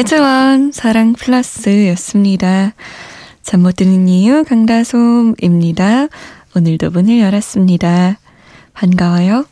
[0.00, 2.72] 에즈원 사랑 플러스였습니다.
[3.42, 6.08] 잠 못 드는 이유 강다솜입니다.
[6.56, 8.18] 오늘도 문을 열었습니다.
[8.72, 9.44] 반가워요.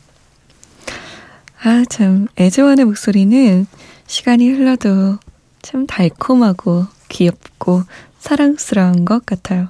[1.61, 3.67] 아, 참, 에즈원의 목소리는
[4.07, 5.19] 시간이 흘러도
[5.61, 7.83] 참 달콤하고 귀엽고
[8.17, 9.69] 사랑스러운 것 같아요.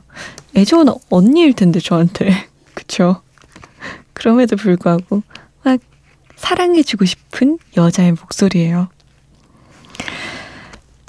[0.55, 2.47] 에즈원은 언니일 텐데, 저한테.
[2.73, 3.21] 그쵸?
[4.13, 5.23] 그럼에도 불구하고
[5.61, 5.81] 막
[6.37, 8.87] 사랑해주고 싶은 여자의 목소리예요.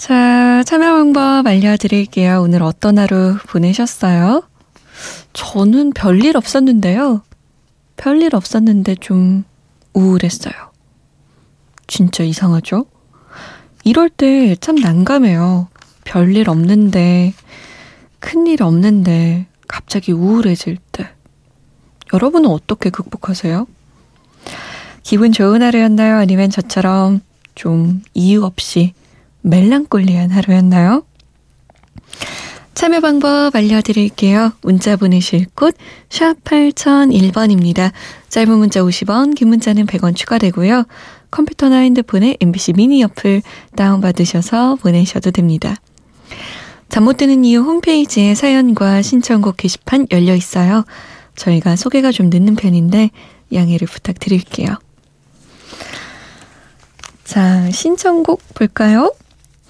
[0.01, 2.41] 자, 참여 방법 알려드릴게요.
[2.41, 4.43] 오늘 어떤 하루 보내셨어요?
[5.35, 7.21] 저는 별일 없었는데요.
[7.99, 9.45] 별일 없었는데 좀
[9.93, 10.55] 우울했어요.
[11.87, 12.87] 진짜 이상하죠?
[13.85, 15.69] 이럴 때 참 난감해요.
[16.05, 17.35] 별일 없는데,
[18.21, 21.11] 큰일 없는데, 갑자기 우울해질 때.
[22.15, 23.67] 여러분은 어떻게 극복하세요?
[25.03, 26.17] 기분 좋은 하루였나요?
[26.17, 27.21] 아니면 저처럼
[27.55, 28.95] 좀 이유 없이
[29.43, 31.05] 멜랑꼴리한 하루였나요?
[32.75, 34.53] 참여 방법 알려드릴게요.
[34.63, 35.77] 문자 보내실 곳,
[36.09, 37.93] 샵 8001번입니다.
[38.29, 40.85] 짧은 문자 50원, 긴 문자는 100원 추가되고요.
[41.31, 43.43] 컴퓨터나 핸드폰에 MBC 미니 어플
[43.77, 45.77] 다운받으셔서 보내셔도 됩니다.
[46.89, 50.85] 잠 못 드는 이유 홈페이지에 사연과 신청곡 게시판 열려 있어요.
[51.37, 53.11] 저희가 소개가 좀 늦는 편인데
[53.53, 54.77] 양해를 부탁드릴게요.
[57.25, 59.13] 자, 신청곡 볼까요?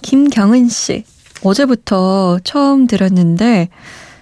[0.01, 1.03] 김경은 씨.
[1.43, 3.69] 어제부터 처음 들었는데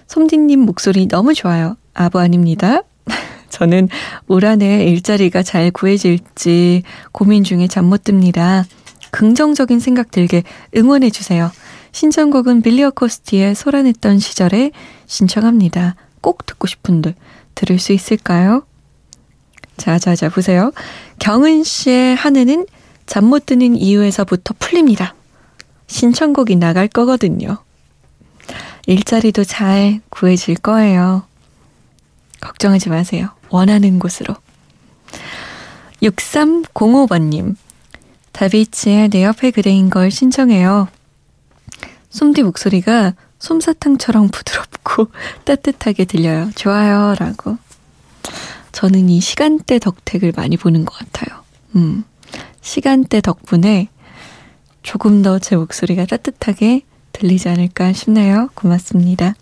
[0.06, 1.76] 솜디님 목소리 너무 좋아요.
[1.94, 2.82] 아부 아닙니다.
[3.50, 3.88] 저는
[4.26, 6.82] 올 한해 일자리가 잘 구해질지
[7.12, 8.64] 고민 중에 잠 못 듭니다.
[9.10, 10.42] 긍정적인 생각 들게
[10.76, 11.50] 응원해 주세요.
[11.92, 14.70] 신청곡은 빌리어 코스티의 소란했던 시절에
[15.06, 15.96] 신청합니다.
[16.20, 17.14] 꼭 듣고 싶은데
[17.56, 18.64] 들을 수 있을까요?
[19.76, 20.70] 자자자 보세요.
[21.18, 22.66] 경은 씨의 한 해는
[23.06, 25.14] 잠 못 드는 이유에서부터 풀립니다.
[25.90, 27.58] 신청곡이 나갈 거거든요.
[28.86, 31.24] 일자리도 잘 구해질 거예요.
[32.40, 33.30] 걱정하지 마세요.
[33.50, 34.34] 원하는 곳으로.
[36.02, 37.56] 6305번님.
[38.32, 40.88] 다비치의 내 옆에 그대인 걸 신청해요.
[42.10, 45.08] 솜디 목소리가 솜사탕처럼 부드럽고
[45.44, 46.50] 따뜻하게 들려요.
[46.54, 47.16] 좋아요.
[47.18, 47.58] 라고.
[48.70, 51.42] 저는 이 시간대 덕택을 많이 보는 것 같아요.
[51.74, 52.04] 음.
[52.62, 53.88] 시간대 덕분에
[54.82, 56.82] 조금 더 제 목소리가 따뜻하게
[57.12, 58.50] 들리지 않을까 싶네요.
[58.54, 59.34] 고맙습니다.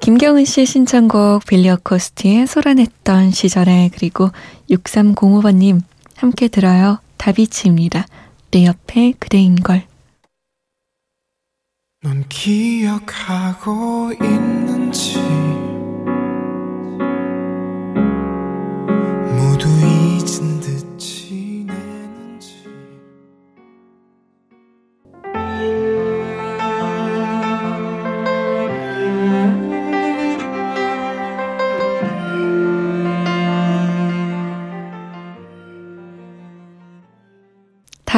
[0.00, 4.30] 김경은 씨의 신청곡 빌리 어 코스티의 소란했던 시절에 그리고
[4.70, 5.82] 6305번님
[6.16, 7.00] 함께 들어요.
[7.18, 8.06] 다비치입니다.
[8.50, 9.84] 내 옆에 그대인 걸.
[12.02, 15.18] 넌 기억하고 있는지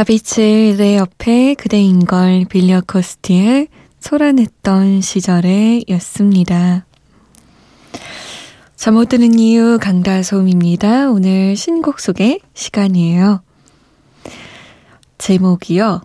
[0.03, 3.69] 다비치 내 옆에 그대인 걸 빌려 코스티의
[4.01, 6.85] 소란했던 시절에 였습니다.
[8.75, 11.09] 잠 못 드는 이유 강다솜입니다.
[11.13, 13.45] 오늘 신곡 소개 시간이에요.
[15.19, 16.01] 제목이요.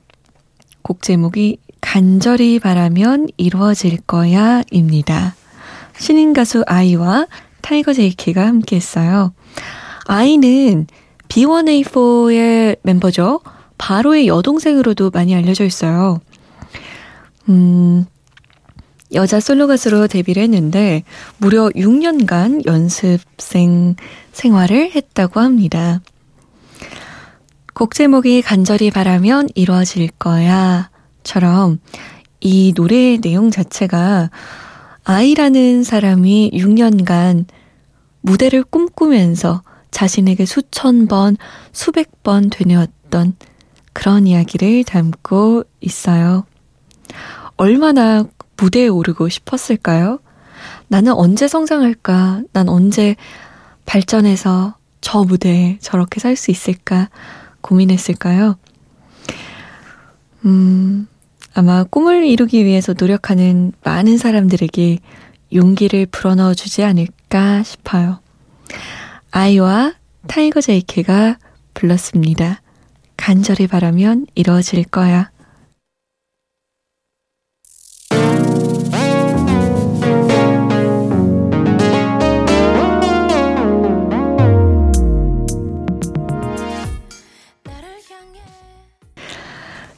[0.83, 5.35] 곡 제목이 간절히 바라면 이루어질 거야 입니다.
[5.97, 7.25] 신인 가수 아이와
[7.61, 9.33] Tiger JK가 함께 했어요.
[10.05, 10.85] 아이는
[11.29, 13.41] B1A4의 멤버죠.
[13.77, 16.19] 바로의 여동생으로도 많이 알려져 있어요.
[17.49, 18.05] 음,
[19.13, 21.03] 여자 솔로 가수로 데뷔를 했는데
[21.37, 23.95] 무려 6년간 연습생
[24.33, 26.01] 생활을 했다고 합니다.
[27.73, 30.89] 곡 제목이 간절히 바라면 이루어질 거야
[31.23, 31.79] 처럼
[32.41, 34.31] 이 노래의 내용 자체가
[35.03, 37.45] 아이라는 사람이 6년간
[38.21, 41.37] 무대를 꿈꾸면서 자신에게 수천 번,
[41.71, 43.35] 수백 번 되뇌었던
[43.97, 46.45] 그런 이야기를 담고 있어요.
[47.55, 50.19] 얼마나 무대에 오르고 싶었을까요?
[50.87, 52.43] 나는 언제 성장할까?
[52.53, 53.15] 난 언제
[53.87, 57.09] 발전해서 저 무대에 저렇게 살 수 있을까
[57.61, 58.59] 고민했을까요?
[60.45, 61.07] 음,
[61.55, 64.99] 아마 꿈을 이루기 위해서 노력하는 많은 사람들에게
[65.55, 68.19] 용기를 불어넣어 주지 않을까 싶어요.
[69.31, 69.95] 아이와
[70.27, 71.39] Tiger JK가
[71.73, 72.61] 불렀습니다.
[73.27, 75.31] 간절히 바라면 이루어질 거야.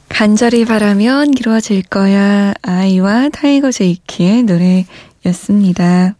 [0.08, 2.52] 간절히 바라면 이루어질 거야.
[2.62, 6.16] 아이와 Tiger JK의 노래였습니다.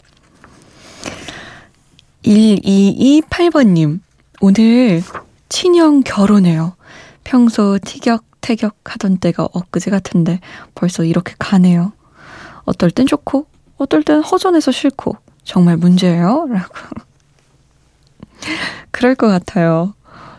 [2.22, 3.98] 1228번님,
[4.40, 5.02] 오늘
[5.48, 6.76] 친형 결혼해요.
[7.24, 10.40] 평소 티격태격 하던 때가 엊그제 같은데
[10.74, 11.92] 벌써 이렇게 가네요.
[12.64, 13.46] 어떨 땐 좋고,
[13.76, 16.46] 어떨 땐 허전해서 싫고, 정말 문제예요?
[16.48, 16.74] 라고.
[18.90, 19.94] 그럴 것 같아요.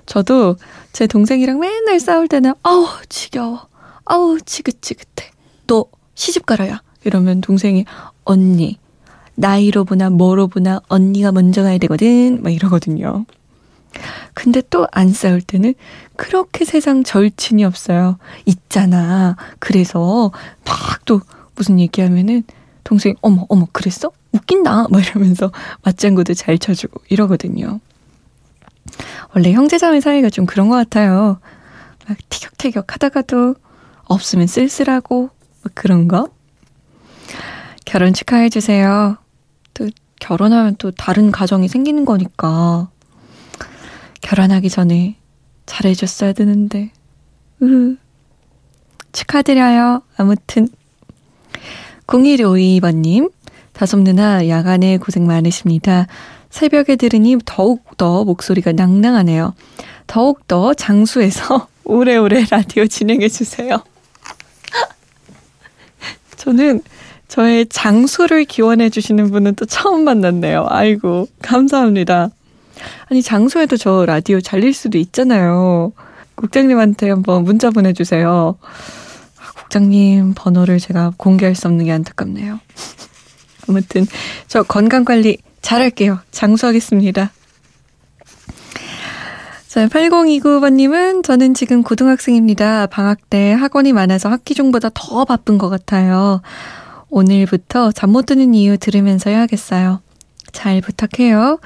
[0.05, 0.55] 저도
[0.91, 3.67] 제 동생이랑 맨날 싸울 때는 아우 지겨워
[4.05, 5.31] 아우 지긋지긋해
[5.67, 5.85] 너
[6.15, 7.85] 시집 가라야 이러면 동생이
[8.25, 8.77] 언니
[9.35, 13.25] 나이로 보나 뭐로 보나 언니가 먼저 가야 되거든 막 이러거든요.
[14.33, 15.73] 근데 또 안 싸울 때는
[16.15, 18.17] 그렇게 세상 절친이 없어요.
[18.45, 19.35] 있잖아.
[19.59, 20.31] 그래서
[20.65, 21.19] 막 또
[21.55, 22.43] 무슨 얘기하면은
[22.83, 24.11] 동생이 어머 어머 그랬어?
[24.31, 24.87] 웃긴다.
[24.89, 25.51] 막 이러면서
[25.83, 27.79] 맞장구도 잘 쳐주고 이러거든요.
[29.35, 31.39] 원래 형제자매 사이가 좀 그런 것 같아요.
[32.07, 33.55] 막 티격태격 하다가도
[34.05, 36.27] 없으면 쓸쓸하고 뭐 그런 거.
[37.85, 39.17] 결혼 축하해 주세요.
[39.73, 39.89] 또
[40.19, 42.89] 결혼하면 또 다른 가정이 생기는 거니까.
[44.21, 45.15] 결혼하기 전에
[45.65, 46.91] 잘해줬어야 되는데.
[47.61, 47.97] 으
[49.11, 50.01] 축하드려요.
[50.17, 50.67] 아무튼.
[52.07, 53.31] 0152번님,
[53.73, 56.07] 다솜 누나 야간에 고생 많으십니다.
[56.49, 59.53] 새벽에 들으니 더욱더 목소리가 낭낭하네요.
[60.07, 63.81] 더욱더 장수해서 오래오래 라디오 진행해주세요.
[66.35, 66.81] 저는
[67.29, 70.65] 저의 장수를 기원해주시는 분은 또 처음 만났네요.
[70.69, 72.31] 아이고, 감사합니다.
[73.09, 75.93] 아니, 장수해도 저 라디오 잘릴 수도 있잖아요.
[76.35, 78.57] 국장님한테 한번 문자 보내주세요.
[78.61, 82.59] 아, 국장님 번호를 제가 공개할 수 없는 게 안타깝네요.
[83.69, 84.05] 아무튼,
[84.47, 86.19] 저 건강 관리 잘할게요.
[86.31, 87.31] 장수하겠습니다.
[89.67, 92.87] 자, 8029번님은 저는 지금 고등학생입니다.
[92.87, 96.41] 방학 때 학원이 많아서 학기 중보다 더 바쁜 것 같아요.
[97.09, 100.01] 오늘부터 잠 못 드는 이유 들으면서 해야겠어요.
[100.51, 101.59] 잘 부탁해요.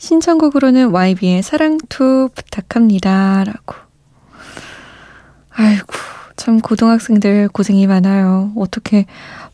[0.00, 3.44] 신청곡으로는 YB의 사랑투 부탁합니다.
[3.44, 3.76] 라고.
[5.50, 5.86] 아이고,
[6.36, 8.50] 참 고등학생들 고생이 많아요.
[8.56, 9.04] 어떻게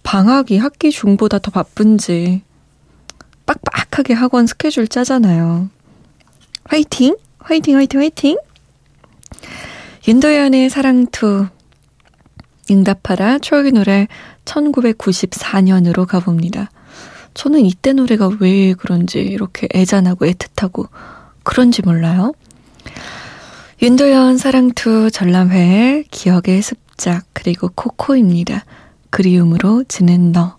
[0.05, 2.43] 방학이 학기 중보다 더 바쁜지.
[3.45, 5.69] 빡빡하게 학원 스케줄 짜잖아요.
[6.65, 7.17] 화이팅!
[7.41, 8.39] 화이팅, 화이팅, 화이팅!
[10.07, 11.49] 윤도현의 사랑투.
[12.71, 14.07] 응답하라 추억의 노래
[14.45, 16.71] 1994년으로 가봅니다.
[17.37, 20.89] 저는 이때 노래가 왜 그런지 이렇게 애잔하고 애틋하고
[21.43, 22.33] 그런지 몰라요.
[23.83, 28.65] 윤도현 사랑투 전람회 기억의 습작 그리고 코코입니다.
[29.11, 30.57] 그리움으로 지는 너.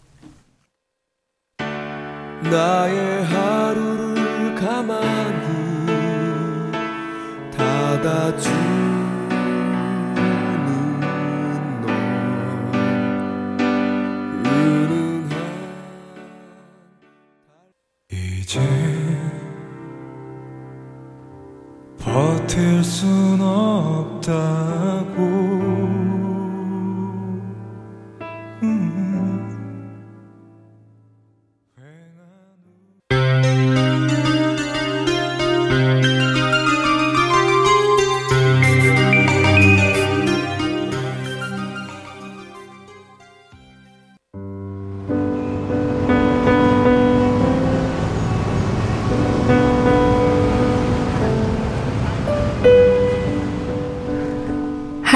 [2.43, 5.47] 나의 하루를 가만히
[7.57, 8.56] 닫아주
[22.13, 25.07] 버틸 순 없다고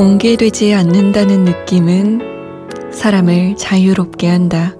[0.00, 4.74] 공개되지 않는다는 느낌은 사람을 자유롭게 한다.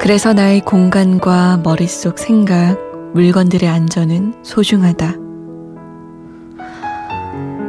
[0.00, 2.76] 그래서 나의 공간과 머릿속 생각,
[3.12, 5.14] 물건들의 안전은 소중하다.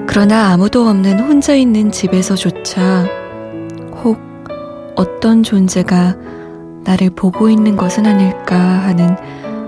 [0.08, 3.08] 그러나 아무도 없는 혼자 있는 집에서조차
[4.04, 4.18] 혹
[4.96, 6.18] 어떤 존재가
[6.84, 9.16] 나를 보고 있는 것은 아닐까 하는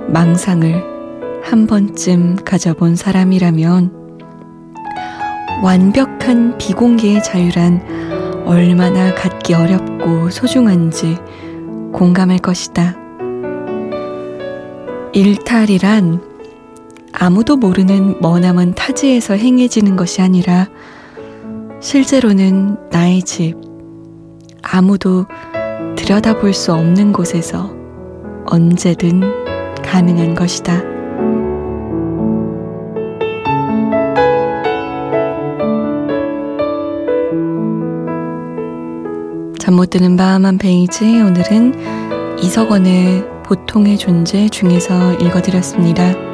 [0.08, 3.97] 망상을 한 번쯤 가져본 사람이라면
[5.64, 11.18] 완벽한 비공개의 자유란 얼마나 갖기 어렵고 소중한지
[11.94, 12.96] 공감할 것이다.
[15.14, 16.22] 일탈이란
[17.12, 20.68] 아무도 모르는 머나먼 타지에서 행해지는 것이 아니라
[21.80, 23.56] 실제로는 나의 집,
[24.62, 25.26] 아무도
[25.96, 27.76] 들여다볼 수 없는 곳에서
[28.46, 29.22] 언제든
[29.84, 30.97] 가능한 것이다.
[39.68, 46.27] 잠 못 드는 밤 한 페이지 오늘은 이석원의 보통의 존재 중에서 읽어드렸습니다.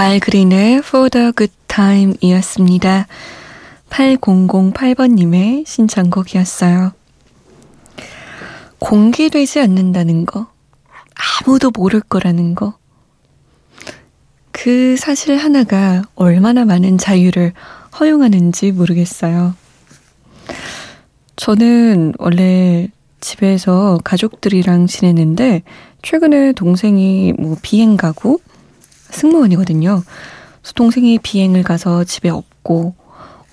[0.00, 3.06] 알그린의 For the Good Time 이었습니다.
[3.90, 6.92] 8008번님의 신청곡이었어요.
[8.78, 10.46] 공개되지 않는다는 거,
[11.44, 12.78] 아무도 모를 거라는 거,
[14.52, 17.52] 그 사실 하나가 얼마나 많은 자유를
[18.00, 19.54] 허용하는지 모르겠어요.
[21.36, 22.88] 저는 원래
[23.20, 25.62] 집에서 가족들이랑 지내는데,
[26.00, 28.40] 최근에 동생이 뭐 비행 가고,
[29.12, 30.02] 승무원이거든요.
[30.60, 32.94] 그래서 동생이 비행을 가서 집에 없고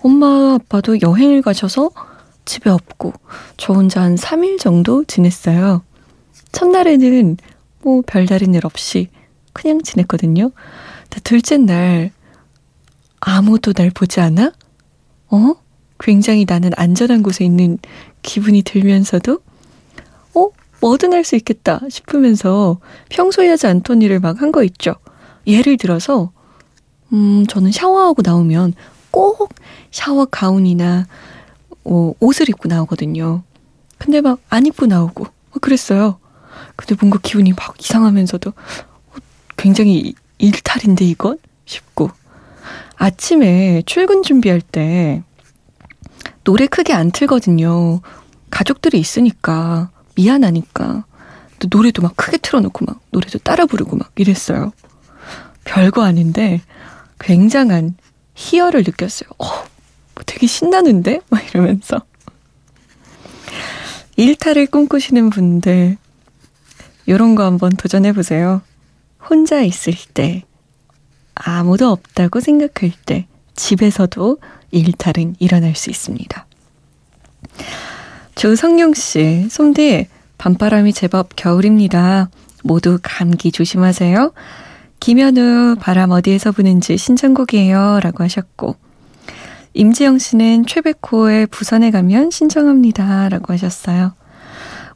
[0.01, 1.91] 엄마 아빠도 여행을 가셔서
[2.45, 3.13] 집에 없고
[3.57, 5.83] 저 혼자 한 3일 정도 지냈어요.
[6.51, 7.37] 첫날에는
[7.81, 9.09] 뭐 별다른 일 없이
[9.53, 10.51] 그냥 지냈거든요.
[11.23, 12.11] 둘째 날
[13.19, 14.51] 아무도 날 보지 않아?
[15.29, 15.53] 어?
[15.99, 17.79] 굉장히 나는 안전한 곳에 있는
[18.21, 19.39] 기분이 들면서도
[20.35, 20.47] 어?
[20.79, 24.95] 뭐든 할 수 있겠다 싶으면서 평소에 하지 않던 일을 막 한 거 있죠.
[25.47, 26.31] 예를 들어서,
[27.13, 28.73] 음, 저는 샤워하고 나오면
[29.11, 29.49] 꼭
[29.91, 31.07] 샤워 가운이나
[31.85, 33.43] 어, 옷을 입고 나오거든요.
[33.97, 35.25] 근데 막 안 입고 나오고
[35.61, 36.19] 그랬어요.
[36.75, 39.15] 근데 뭔가 기분이 막 이상하면서도 어,
[39.55, 42.11] 굉장히 일탈인데 이건 싶고
[42.97, 45.23] 아침에 출근 준비할 때
[46.43, 48.01] 노래 크게 안 틀거든요.
[48.49, 51.05] 가족들이 있으니까 미안하니까
[51.59, 54.71] 또 노래도 막 크게 틀어놓고 막 노래도 따라 부르고 막 이랬어요.
[55.67, 56.61] 별거 아닌데
[57.19, 57.95] 굉장한
[58.35, 59.29] 희열을 느꼈어요.
[59.37, 61.21] 어, 뭐 되게 신나는데?
[61.29, 62.01] 막 이러면서.
[64.15, 65.97] 일탈을 꿈꾸시는 분들,
[67.07, 68.61] 요런 거 한번 도전해 보세요.
[69.29, 70.43] 혼자 있을 때,
[71.35, 74.39] 아무도 없다고 생각할 때, 집에서도
[74.71, 76.45] 일탈은 일어날 수 있습니다.
[78.33, 80.07] 조성용 씨, 솜디,
[80.39, 82.29] 밤바람이 제법 겨울입니다.
[82.63, 84.33] 모두 감기 조심하세요.
[84.99, 87.99] 김현우 바람 어디에서 부는지 신청곡이에요.
[88.01, 88.75] 라고 하셨고,
[89.73, 93.29] 임지영 씨는 최백호의 부산에 가면 신청합니다.
[93.29, 94.13] 라고 하셨어요.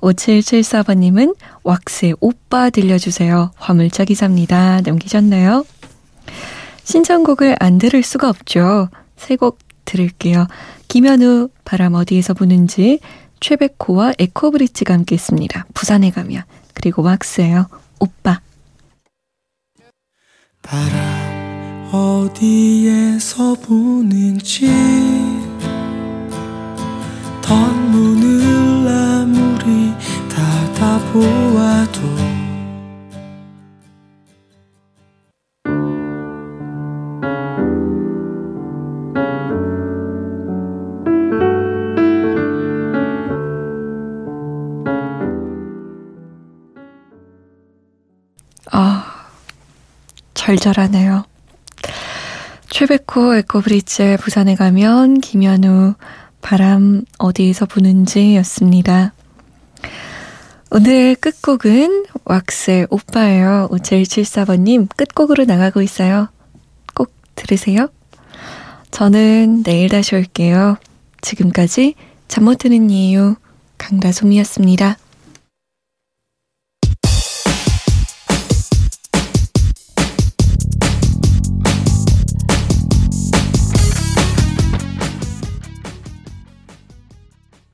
[0.02, 3.52] 5774번님은 왁스의 오빠 들려주세요.
[3.56, 4.82] 화물차 기사입니다.
[4.82, 5.64] 남기셨나요?
[6.84, 8.90] 신청곡을 안 들을 수가 없죠.
[9.18, 10.48] 세 곡 들을게요.
[10.88, 13.00] 김현우 바람 어디에서 부는지
[13.40, 15.66] 최백호와 에코브리지가 함께 했습니다.
[15.74, 16.44] 부산에 가면.
[16.74, 17.68] 그리고 왁스예요.
[18.00, 18.42] 오빠.
[20.62, 24.68] 바람 어디에서 부는지
[27.42, 29.92] 덧문을 아무리
[30.30, 32.31] 닫아보아도
[50.52, 51.24] 절절하네요.
[52.70, 55.94] 최백호 에코브리지 부산에 가면 김현우
[56.42, 59.14] 바람 어디에서 부는지 였습니다.
[60.70, 63.70] 오늘 끝곡은 왁스의 오빠예요.
[63.72, 66.28] 5774번님 끝곡으로 나가고 있어요.
[66.96, 67.88] 꼭 들으세요.
[68.92, 70.78] 저는 내일 다시 올게요.
[71.22, 71.96] 지금까지
[72.28, 73.36] 잠 못 드는 이유
[73.78, 74.98] 강다솜이었습니다.